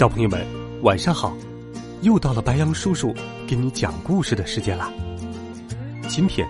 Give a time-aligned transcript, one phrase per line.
[0.00, 0.46] 小朋友们，
[0.80, 1.36] 晚上好！
[2.00, 3.14] 又到了白羊叔叔
[3.46, 4.90] 给你讲故事的时间了。
[6.08, 6.48] 今天，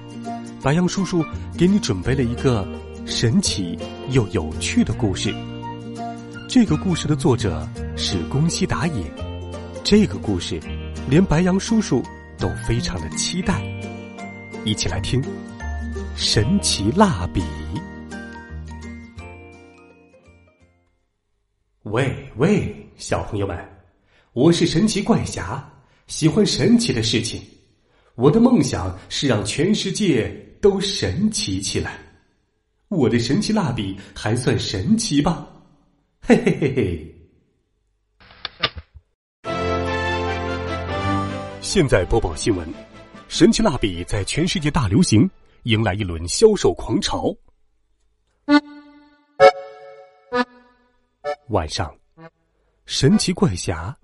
[0.63, 1.25] 白羊叔叔
[1.59, 2.65] 给你准备了一个
[3.05, 3.77] 神奇
[4.11, 5.35] 又有趣的故事。
[6.49, 9.03] 这个故事的作者是宫西达也。
[9.83, 10.61] 这个故事，
[11.09, 12.01] 连白羊叔叔
[12.39, 13.61] 都非常的期待。
[14.65, 15.21] 一起来听
[16.15, 17.43] 《神奇蜡笔》。
[21.83, 23.59] 喂喂，小朋友们，
[24.35, 25.67] 我是神奇怪侠，
[26.07, 27.43] 喜欢神奇的事情。
[28.15, 30.29] 我的梦想是让全世界
[30.61, 31.99] 都神奇起来。
[32.89, 35.49] 我的神奇蜡笔还算神奇吧？
[36.21, 37.17] 嘿嘿嘿嘿。
[41.63, 42.69] 现在播报新闻：
[43.29, 45.29] 神奇蜡笔在全世界大流行，
[45.63, 47.35] 迎来一轮销售狂潮。
[51.49, 51.91] 晚上，
[52.91, 53.97] 神奇怪侠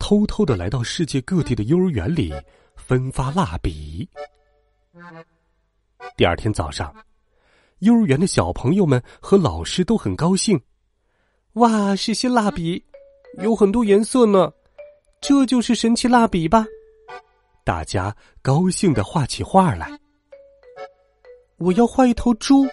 [0.00, 2.34] 偷偷的来到世界各地的幼儿园里
[2.74, 4.06] 分发蜡笔。
[6.16, 6.92] 第二天早上，
[7.78, 10.60] 幼儿园的小朋友们和老师都很高兴。
[11.52, 12.84] 哇，是新蜡笔，
[13.38, 14.52] 有很多颜色呢，
[15.20, 16.66] 这就是神奇蜡笔吧？
[17.62, 19.96] 大家高兴的画起画来。
[21.58, 22.66] 我要画一头猪，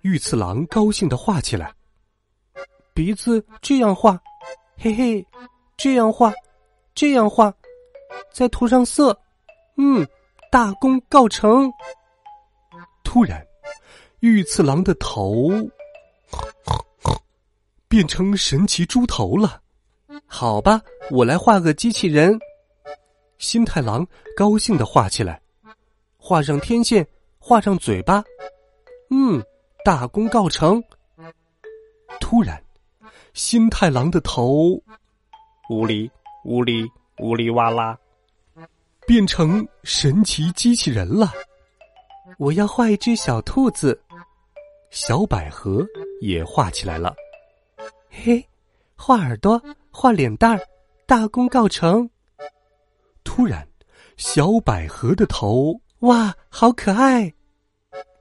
[0.00, 1.72] 御次郎高兴的画起来。
[2.92, 4.20] 鼻子这样画，
[4.78, 5.26] 嘿嘿，
[5.76, 6.32] 这样画，
[6.94, 7.52] 这样画，
[8.30, 9.18] 再涂上色，
[9.76, 10.06] 嗯，
[10.50, 11.72] 大功告成。
[13.02, 13.44] 突然，
[14.20, 15.50] 御次郎的头
[17.88, 19.62] 变成神奇猪头了。
[20.26, 22.38] 好吧，我来画个机器人。
[23.38, 25.40] 新太郎高兴的画起来，
[26.18, 27.06] 画上天线，
[27.38, 28.22] 画上嘴巴，
[29.10, 29.42] 嗯，
[29.84, 30.82] 大功告成。
[32.20, 32.62] 突然。
[33.36, 34.82] 新太郎的头，
[35.68, 36.10] 呜哩
[36.44, 37.94] 呜哩呜哩哇啦，
[39.06, 41.30] 变成神奇机器人了。
[42.38, 44.00] 我要画一只小兔子，
[44.88, 45.86] 小百合
[46.22, 47.14] 也画起来了。
[48.08, 48.42] 嘿，
[48.96, 50.60] 画耳朵，画脸蛋儿，
[51.04, 52.08] 大功告成。
[53.22, 53.68] 突然，
[54.16, 57.30] 小百合的头，哇，好可爱，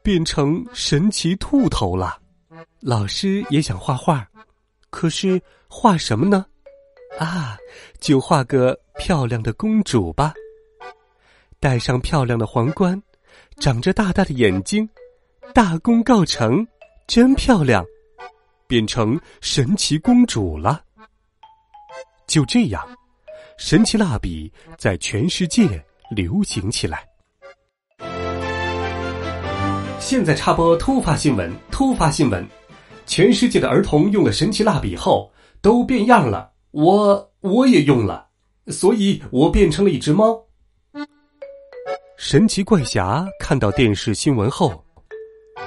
[0.03, 2.19] 变成神奇兔头了。
[2.81, 4.27] 老师也想画画。
[4.95, 6.45] 可是画什么呢？
[7.19, 7.57] 啊，
[7.99, 10.33] 就画个漂亮的公主吧。
[11.59, 12.99] 戴上漂亮的皇冠，
[13.59, 14.87] 长着大大的眼睛，
[15.53, 16.65] 大功告成，
[17.07, 17.85] 真漂亮，
[18.67, 20.81] 变成神奇公主了。
[22.25, 22.81] 就这样，
[23.57, 27.05] 神奇蜡笔在全世界流行起来。
[29.99, 32.47] 现在插播突发新闻，突发新闻。
[33.05, 38.27] 全世界的儿童用了神奇蜡笔后都变样了，我我也用了，
[38.67, 40.43] 所以我变成了一只猫。
[42.17, 44.83] 神奇怪侠看到电视新闻后，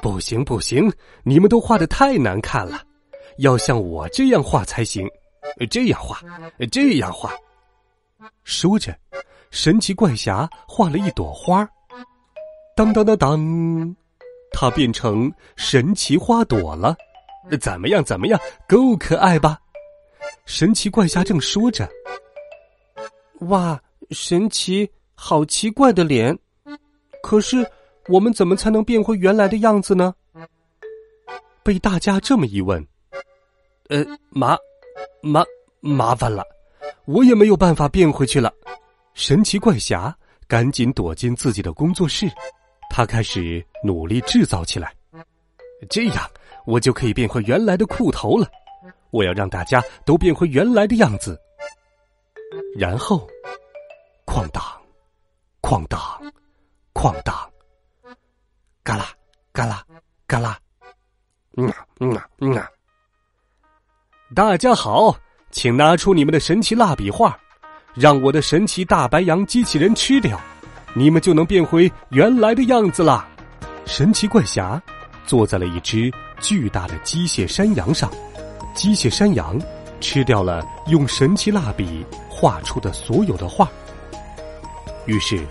[0.02, 0.90] 不行不行，
[1.22, 2.82] 你们都画的太难看了，
[3.38, 5.06] 要像我这样画才行，
[5.70, 6.20] 这样画，
[6.72, 7.32] 这样画。
[8.44, 8.96] 说着，
[9.50, 11.68] 神奇怪侠画了一朵花，
[12.74, 13.96] 当当当当，
[14.50, 16.96] 它变成神奇花朵了。
[17.56, 18.04] 怎么样？
[18.04, 18.38] 怎么样？
[18.68, 19.58] 够可爱吧？
[20.44, 21.88] 神奇怪侠正说着，
[23.40, 26.36] 哇，神奇，好奇怪的脸！
[27.22, 27.66] 可是
[28.08, 30.14] 我们怎么才能变回原来的样子呢？
[31.62, 32.86] 被大家这么一问，
[33.88, 34.56] 呃，麻
[35.20, 35.44] 麻
[35.80, 36.42] 麻烦了，
[37.04, 38.52] 我也没有办法变回去了。
[39.12, 40.16] 神奇怪侠
[40.46, 42.30] 赶紧躲进自己的工作室，
[42.88, 44.94] 他开始努力制造起来，
[45.88, 46.30] 这样。
[46.66, 48.46] 我就可以变回原来的裤头了。
[49.10, 51.38] 我要让大家都变回原来的样子。
[52.76, 53.26] 然后，
[54.26, 54.62] 哐当，
[55.62, 55.98] 哐当，
[56.92, 57.34] 哐当，
[58.82, 59.06] 嘎啦，
[59.52, 59.82] 嘎啦，
[60.26, 60.58] 嘎啦，
[61.56, 62.68] 嗯啊嗯啊嗯啊！
[64.34, 65.16] 大家好，
[65.50, 67.38] 请拿出你们的神奇蜡笔画，
[67.94, 70.38] 让我的神奇大白羊机器人吃掉，
[70.94, 73.26] 你们就能变回原来的样子啦！
[73.86, 74.82] 神奇怪侠
[75.28, 76.10] 坐在了一只。
[76.40, 78.08] 巨大的机械山羊上，
[78.72, 79.60] 机械山羊
[80.00, 83.68] 吃掉了用神奇蜡笔画出的所有的画，
[85.06, 85.44] 于是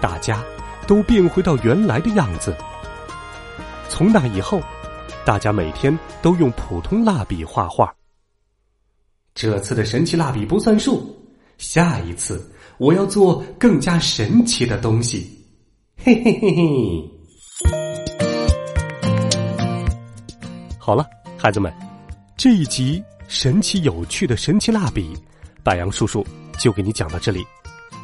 [0.00, 0.42] 大家
[0.88, 2.52] 都变回到原来的样子。
[3.88, 4.60] 从那以后，
[5.24, 7.94] 大家每天都用普通蜡笔画画。
[9.36, 11.16] 这次的神奇蜡笔不算数，
[11.58, 15.46] 下一次我要做更加神奇的东西。
[15.96, 17.13] 嘿嘿嘿嘿。
[20.86, 21.08] 好了，
[21.38, 21.72] 孩子们，
[22.36, 25.16] 这一集神奇有趣的神奇蜡笔，
[25.62, 26.22] 白杨叔叔
[26.58, 27.42] 就给你讲到这里。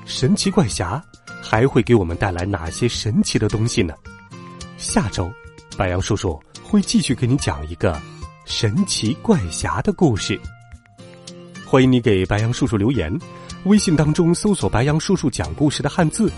[0.07, 1.05] 神奇怪侠
[1.43, 3.93] 还会给我们带来哪些神奇的东西呢？
[4.79, 5.31] 下周，
[5.77, 8.01] 白杨叔叔会继续给你讲一个
[8.47, 10.41] 神奇怪侠的故事。
[11.67, 13.15] 欢迎你给白杨叔叔留言，
[13.65, 16.33] 微信当中搜索“白杨叔叔讲故事”的汉字，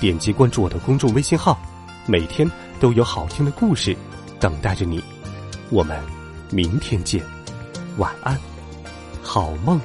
[0.00, 1.56] 点击关注我的公众微信号，
[2.04, 2.50] 每天
[2.80, 3.96] 都有好听的故事
[4.40, 5.00] 等待着你。
[5.70, 5.98] 我们
[6.50, 7.22] 明天见，
[7.96, 8.38] 晚安，
[9.22, 9.80] 好梦。